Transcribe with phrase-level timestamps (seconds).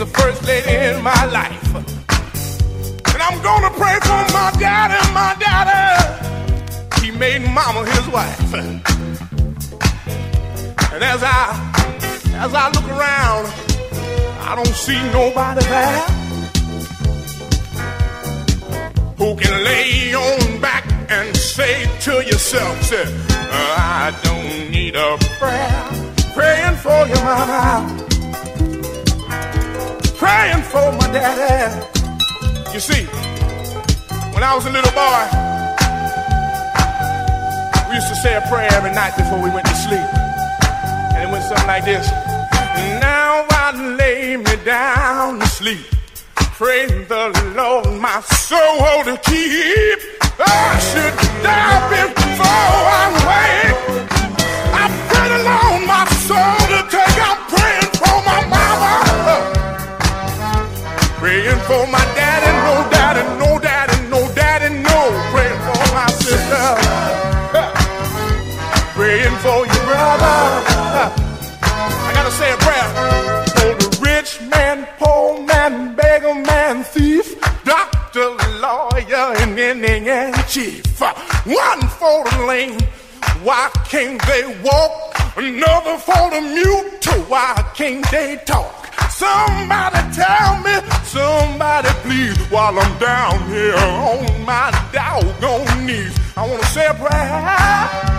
[0.00, 1.74] the first lady in my life.
[3.12, 7.02] And I'm gonna pray for my daddy, my daddy.
[7.02, 8.54] He made mama his wife.
[10.94, 11.38] And as I
[12.44, 13.44] as I look around,
[14.48, 16.06] I don't see nobody there
[19.18, 25.90] who can lay on back and say to yourself, say, I don't need a prayer.
[26.32, 28.09] Praying for your mama.
[30.20, 31.80] Praying for my daddy.
[32.74, 33.04] You see,
[34.34, 35.22] when I was a little boy,
[37.88, 40.08] we used to say a prayer every night before we went to sleep.
[41.16, 42.06] And it went something like this.
[43.00, 45.86] Now I lay me down to sleep.
[46.60, 49.98] Pray the Lord my soul to keep.
[50.38, 52.46] I should die before
[53.00, 53.78] I wake.
[54.82, 57.09] I pray the Lord my soul to take.
[61.30, 64.98] Praying for my daddy, no daddy, no daddy, no daddy, no.
[65.30, 66.66] Praying for my sister.
[68.98, 70.38] Praying for your brother.
[71.62, 72.88] I gotta say a prayer
[73.46, 80.82] for the rich man, poor man, beggar man, thief, doctor, lawyer, and ending and chief.
[81.00, 82.80] One for the lame.
[83.44, 85.14] Why can't they walk?
[85.36, 87.28] Another for the mute.
[87.28, 88.80] Why can't they talk?
[89.20, 96.16] Somebody tell me, somebody please, while I'm down here on my doggone knees.
[96.38, 98.09] I wanna say a prayer.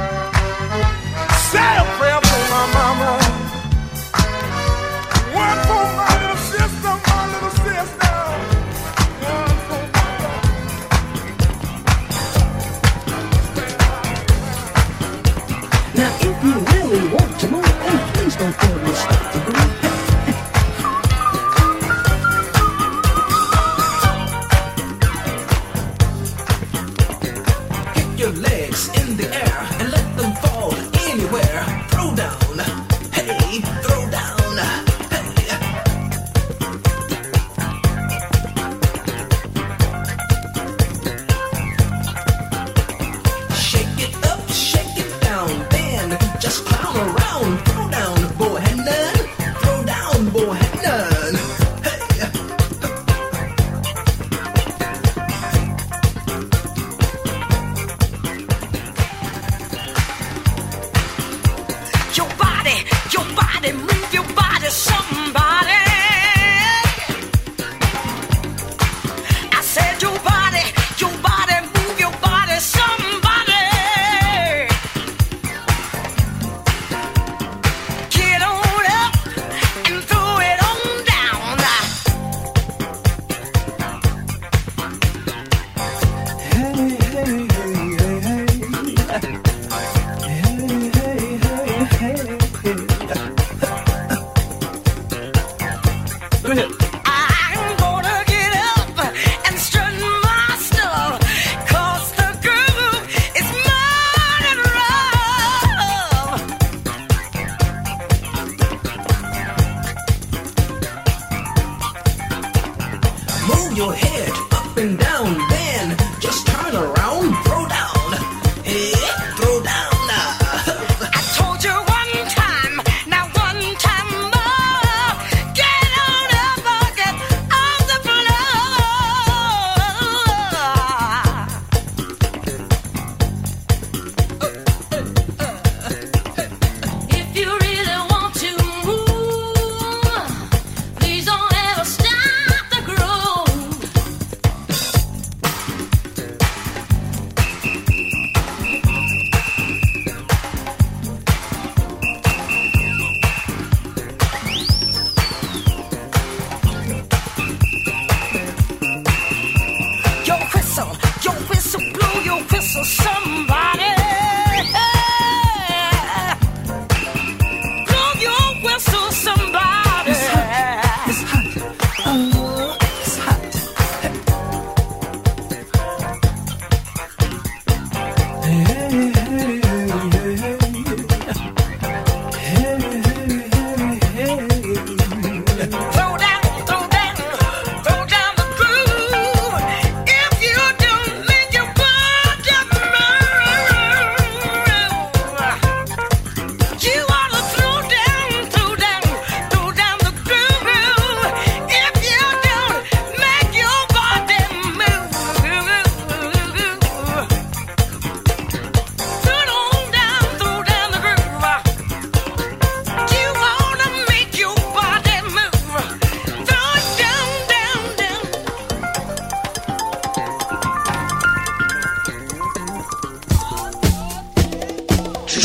[113.73, 115.60] Now here it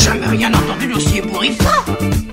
[0.07, 2.26] comes again on the radio.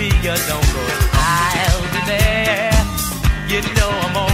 [0.00, 0.82] be don't go.
[1.12, 2.72] I'll be there.
[3.48, 4.29] You know I'm always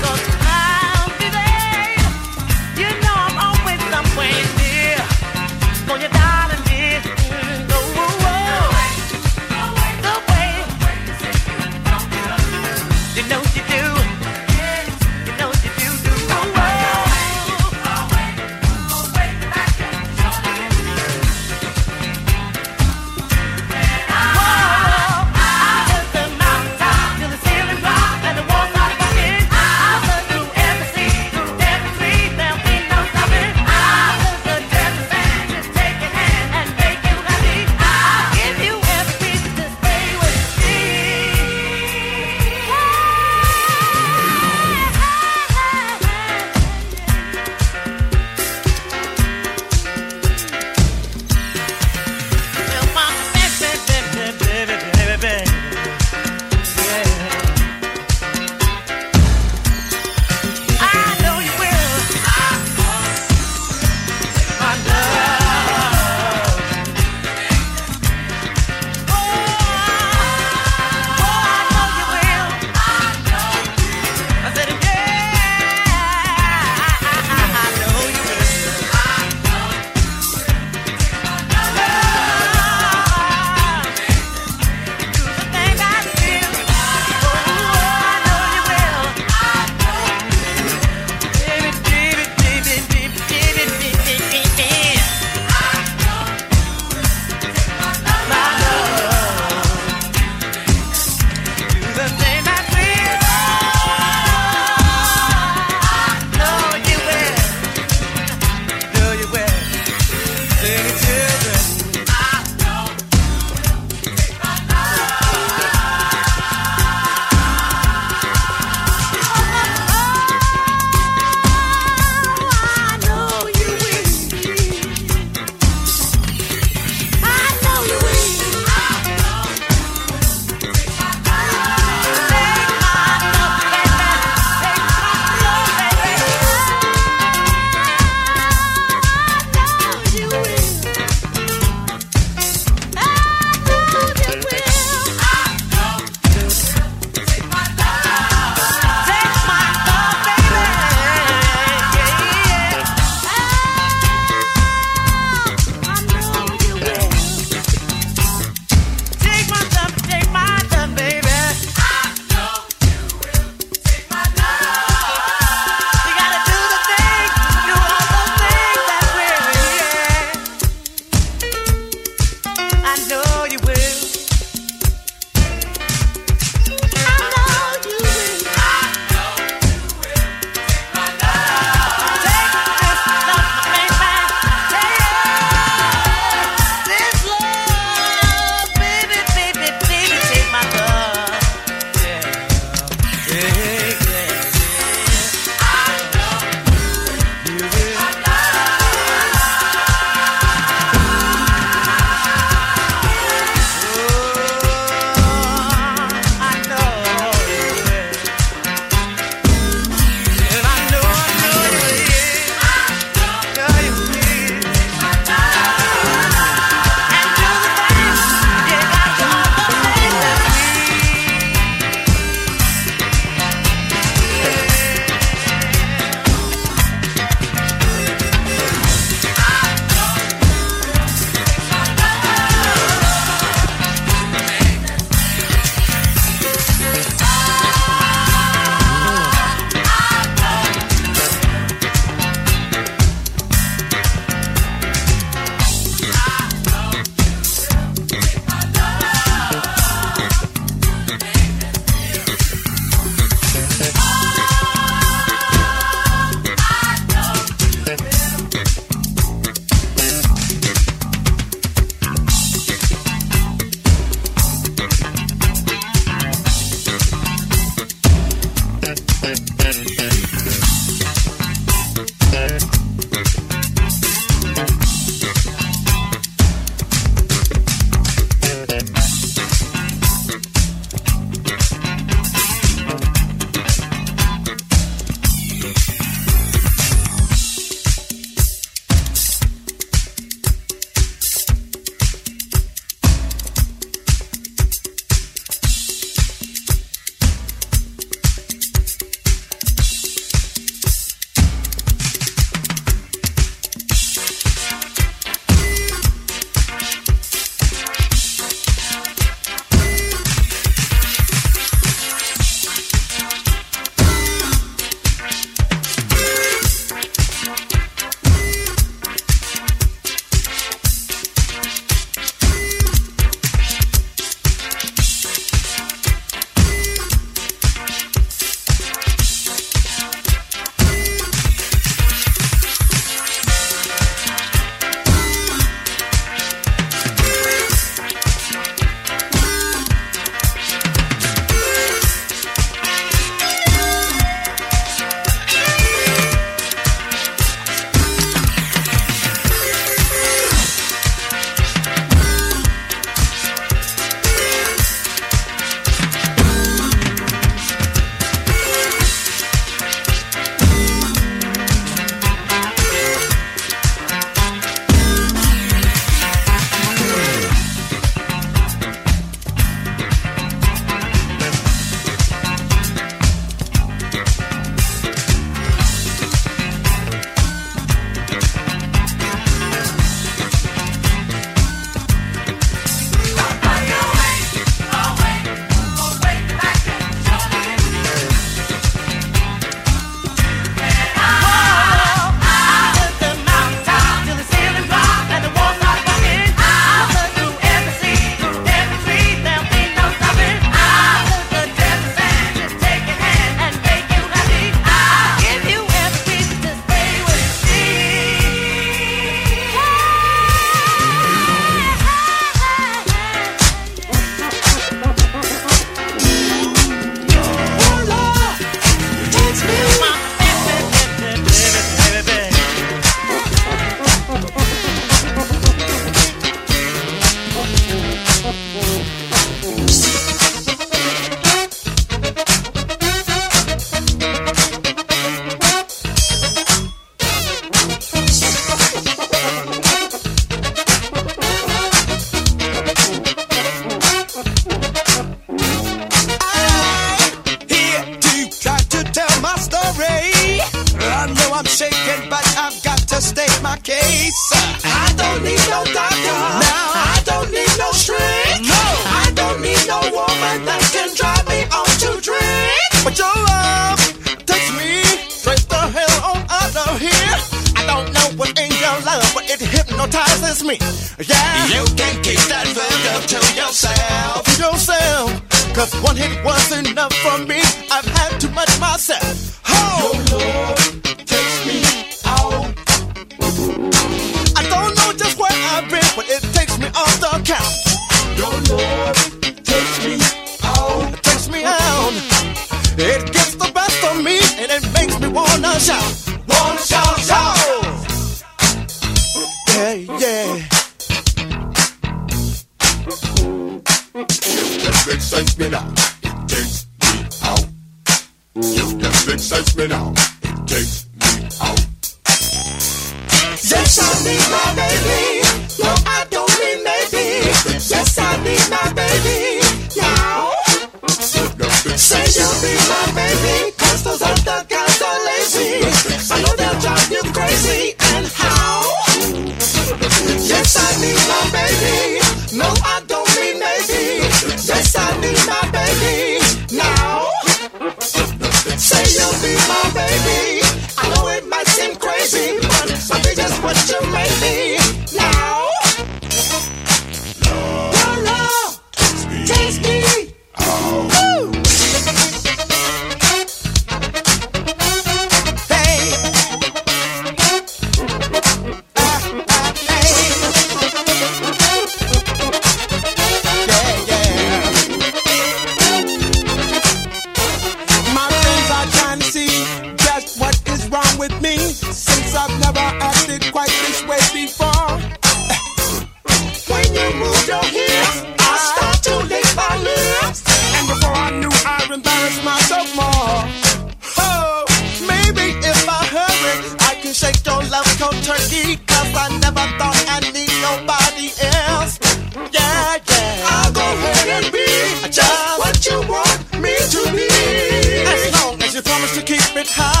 [599.73, 600.00] to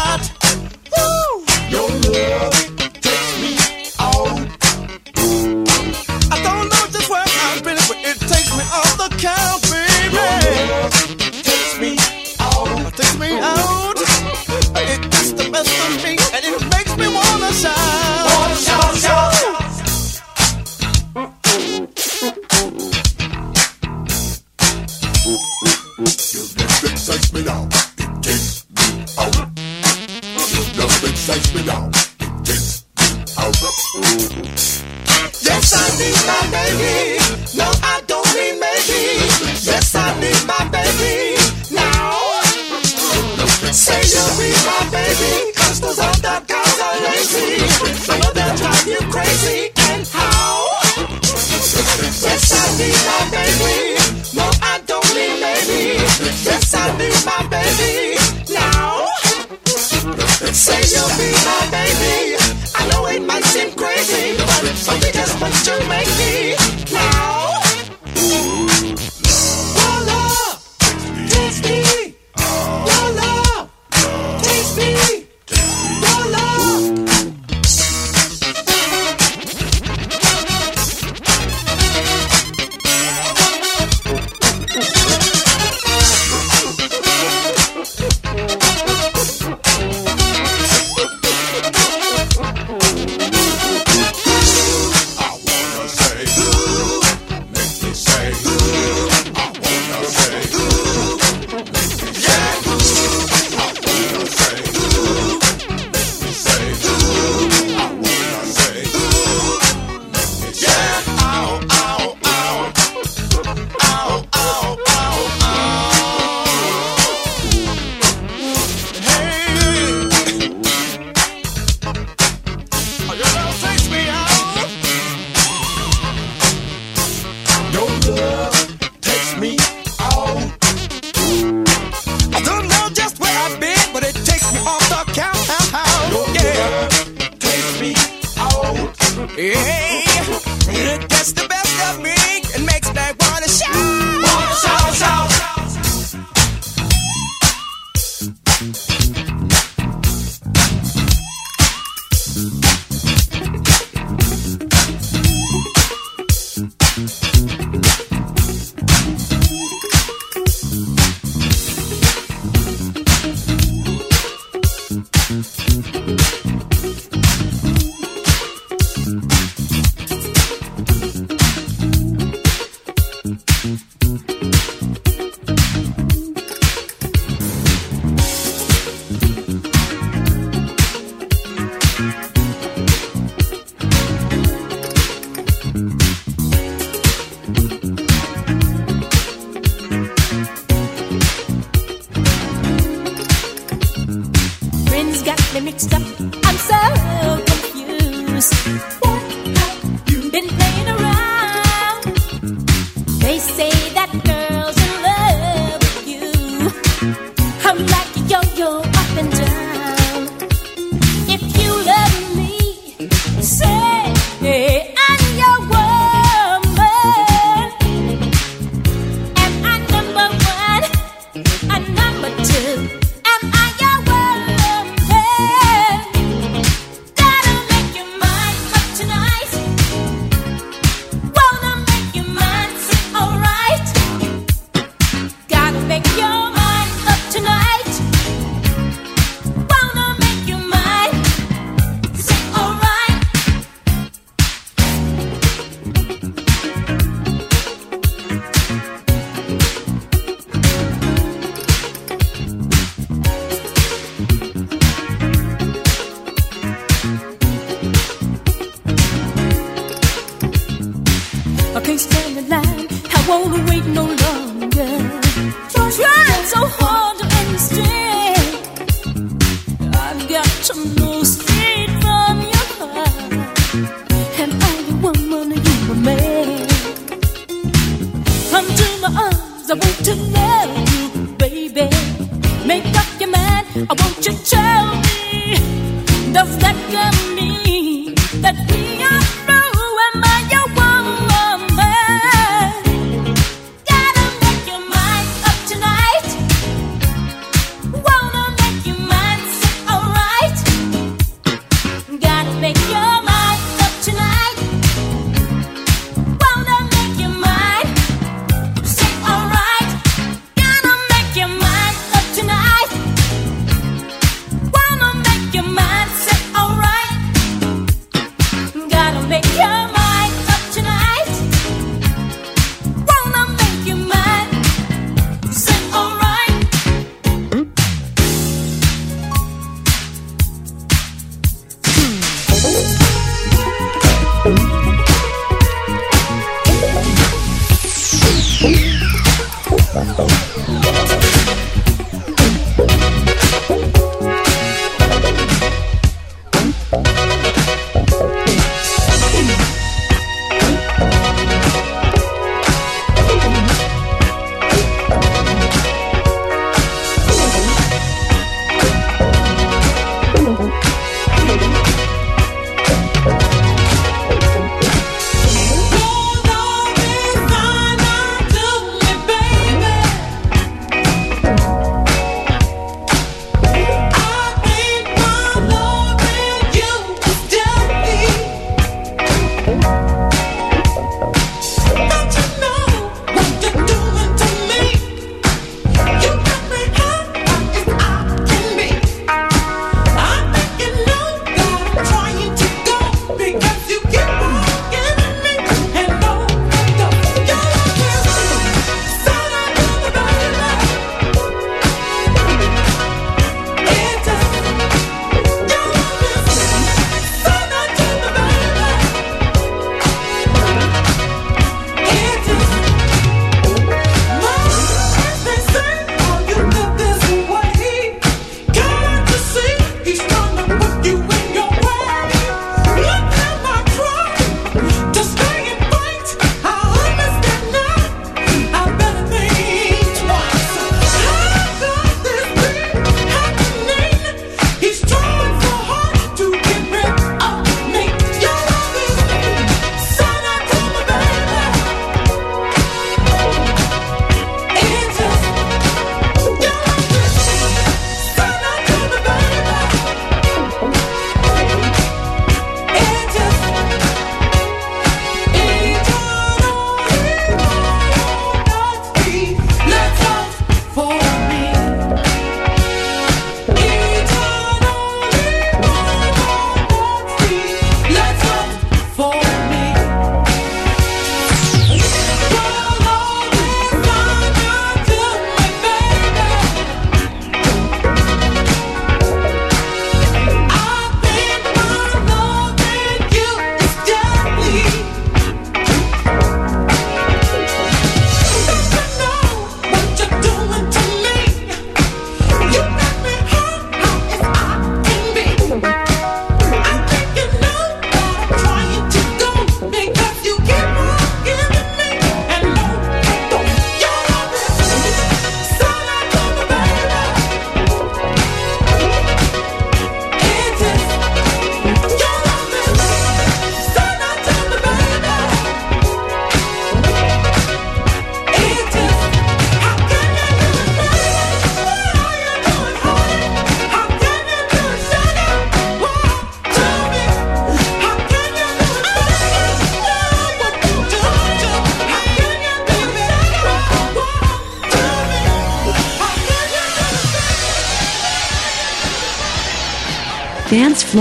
[340.01, 340.50] Dance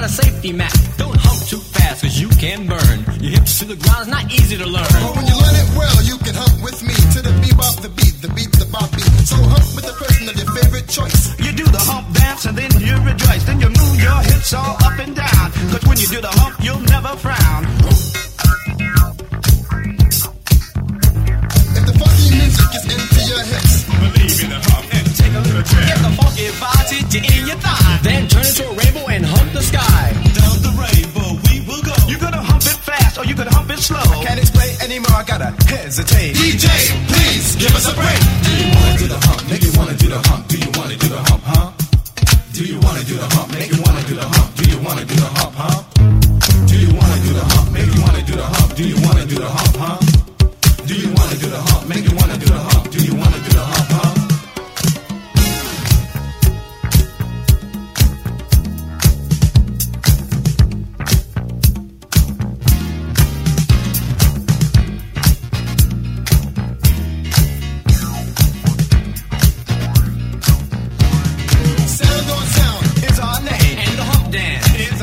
[0.00, 0.74] not a safety mat.
[0.96, 3.04] Don't hump too fast, cause you can burn.
[3.20, 4.89] Your hips to the ground is not easy to learn.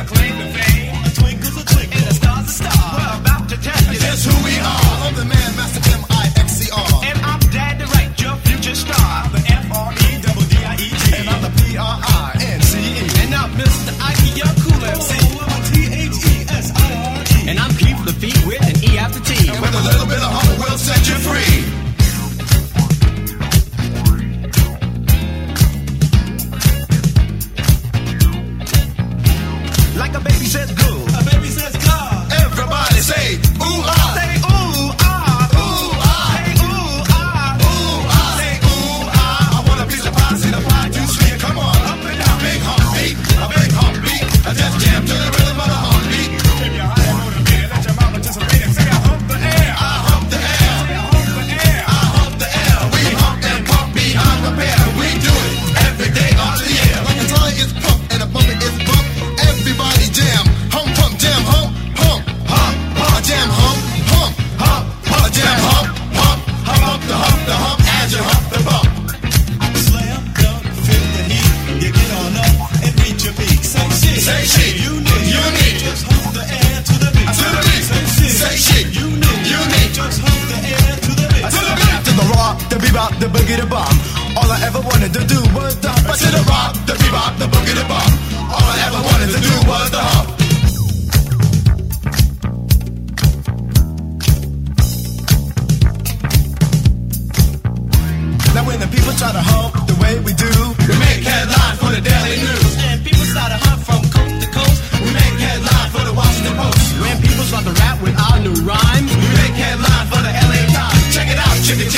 [0.08, 0.37] clean.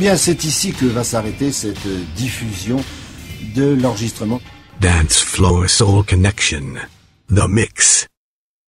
[0.00, 1.86] bien, c'est ici que va s'arrêter cette
[2.16, 2.82] diffusion
[3.54, 4.40] de l'enregistrement.
[4.80, 5.26] Dance
[5.68, 6.76] Soul Connection.